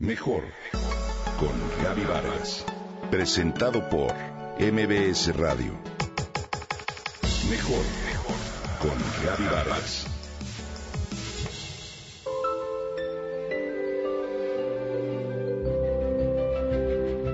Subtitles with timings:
[0.00, 0.44] Mejor
[1.40, 2.64] con Gaby Vargas.
[3.10, 4.14] Presentado por
[4.60, 5.72] MBS Radio.
[7.50, 7.84] Mejor
[8.80, 10.06] con Gaby Vargas.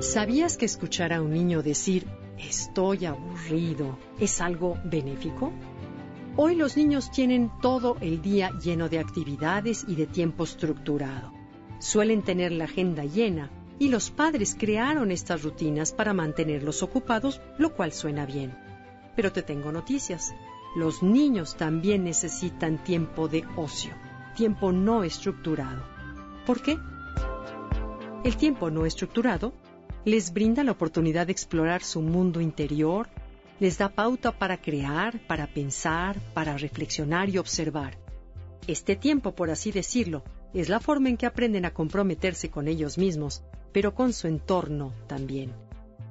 [0.00, 2.06] ¿Sabías que escuchar a un niño decir
[2.38, 5.52] estoy aburrido es algo benéfico?
[6.36, 11.43] Hoy los niños tienen todo el día lleno de actividades y de tiempo estructurado.
[11.78, 17.74] Suelen tener la agenda llena y los padres crearon estas rutinas para mantenerlos ocupados, lo
[17.74, 18.56] cual suena bien.
[19.16, 20.34] Pero te tengo noticias.
[20.76, 23.92] Los niños también necesitan tiempo de ocio,
[24.34, 25.82] tiempo no estructurado.
[26.46, 26.78] ¿Por qué?
[28.24, 29.52] El tiempo no estructurado
[30.04, 33.08] les brinda la oportunidad de explorar su mundo interior,
[33.58, 37.96] les da pauta para crear, para pensar, para reflexionar y observar.
[38.66, 40.22] Este tiempo, por así decirlo,
[40.60, 44.92] es la forma en que aprenden a comprometerse con ellos mismos, pero con su entorno
[45.06, 45.52] también.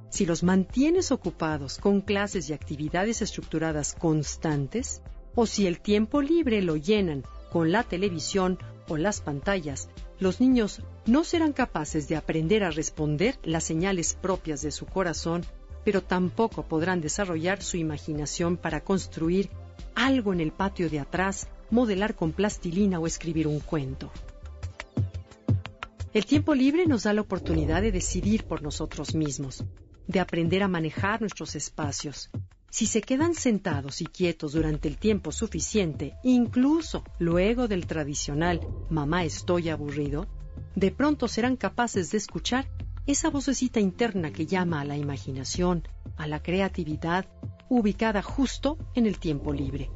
[0.10, 5.02] Si los mantienes ocupados con clases y actividades estructuradas constantes,
[5.34, 8.59] o si el tiempo libre lo llenan con la televisión
[8.90, 14.62] o las pantallas, los niños no serán capaces de aprender a responder las señales propias
[14.62, 15.44] de su corazón,
[15.84, 19.50] pero tampoco podrán desarrollar su imaginación para construir
[19.95, 24.12] algo en el patio de atrás, modelar con plastilina o escribir un cuento.
[26.14, 29.66] El tiempo libre nos da la oportunidad de decidir por nosotros mismos,
[30.06, 32.30] de aprender a manejar nuestros espacios,
[32.70, 38.61] si se quedan sentados y quietos durante el tiempo suficiente, incluso luego del tradicional
[38.92, 40.28] mamá estoy aburrido,
[40.75, 42.70] de pronto serán capaces de escuchar
[43.08, 47.25] esa vocecita interna que llama a la imaginación, a la creatividad,
[47.70, 49.89] ubicada justo en el tiempo libre.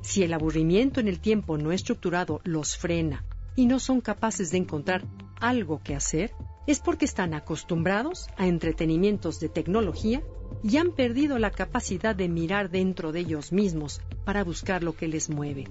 [0.00, 3.24] Si el aburrimiento en el tiempo no estructurado los frena
[3.56, 5.02] y no son capaces de encontrar
[5.40, 6.32] algo que hacer,
[6.66, 10.22] es porque están acostumbrados a entretenimientos de tecnología
[10.62, 15.08] y han perdido la capacidad de mirar dentro de ellos mismos para buscar lo que
[15.08, 15.68] les mueve.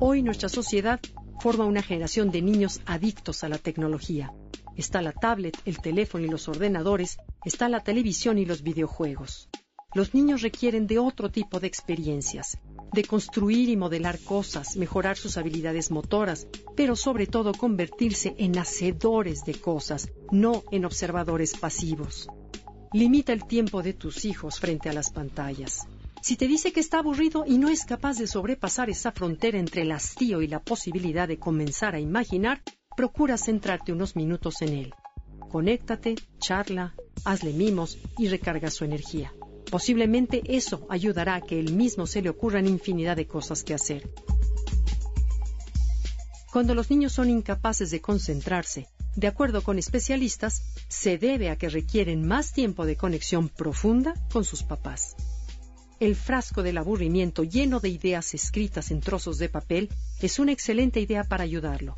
[0.00, 1.00] Hoy nuestra sociedad
[1.40, 4.32] forma una generación de niños adictos a la tecnología.
[4.76, 9.48] Está la tablet, el teléfono y los ordenadores, está la televisión y los videojuegos.
[9.94, 12.58] Los niños requieren de otro tipo de experiencias,
[12.92, 19.44] de construir y modelar cosas, mejorar sus habilidades motoras, pero sobre todo convertirse en hacedores
[19.44, 22.28] de cosas, no en observadores pasivos.
[22.92, 25.86] Limita el tiempo de tus hijos frente a las pantallas.
[26.20, 29.82] Si te dice que está aburrido y no es capaz de sobrepasar esa frontera entre
[29.82, 32.62] el hastío y la posibilidad de comenzar a imaginar,
[32.96, 34.94] procura centrarte unos minutos en él.
[35.50, 39.32] Conéctate, charla, hazle mimos y recarga su energía.
[39.72, 44.06] Posiblemente eso ayudará a que él mismo se le ocurran infinidad de cosas que hacer.
[46.52, 51.70] Cuando los niños son incapaces de concentrarse, de acuerdo con especialistas, se debe a que
[51.70, 55.16] requieren más tiempo de conexión profunda con sus papás.
[56.00, 59.88] El frasco del aburrimiento lleno de ideas escritas en trozos de papel
[60.20, 61.96] es una excelente idea para ayudarlo.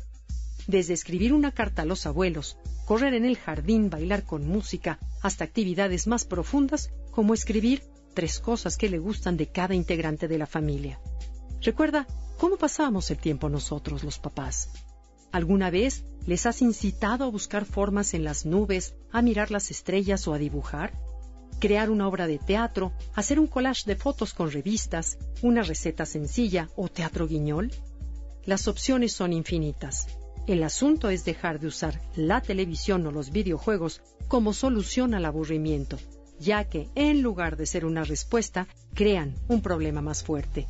[0.65, 5.43] Desde escribir una carta a los abuelos, correr en el jardín, bailar con música, hasta
[5.43, 7.81] actividades más profundas como escribir
[8.13, 10.99] tres cosas que le gustan de cada integrante de la familia.
[11.61, 12.05] Recuerda
[12.37, 14.69] cómo pasábamos el tiempo nosotros, los papás.
[15.31, 20.27] ¿Alguna vez les has incitado a buscar formas en las nubes, a mirar las estrellas
[20.27, 20.91] o a dibujar?
[21.61, 26.69] Crear una obra de teatro, hacer un collage de fotos con revistas, una receta sencilla
[26.75, 27.71] o teatro guiñol?
[28.43, 30.07] Las opciones son infinitas.
[30.47, 35.97] El asunto es dejar de usar la televisión o los videojuegos como solución al aburrimiento,
[36.39, 40.67] ya que en lugar de ser una respuesta, crean un problema más fuerte.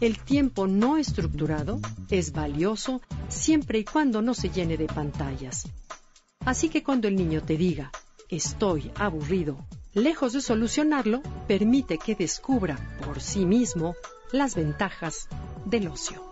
[0.00, 1.80] El tiempo no estructurado
[2.10, 5.68] es valioso siempre y cuando no se llene de pantallas.
[6.44, 7.92] Así que cuando el niño te diga,
[8.28, 9.58] estoy aburrido,
[9.94, 13.94] lejos de solucionarlo, permite que descubra por sí mismo
[14.32, 15.28] las ventajas
[15.66, 16.31] del ocio.